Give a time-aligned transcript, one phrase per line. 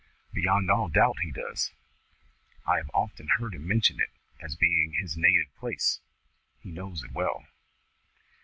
[0.33, 1.69] "Beyond all doubt he does.
[2.65, 6.01] I have often heard him mention it, as being his native place.
[6.57, 7.45] He knows it well."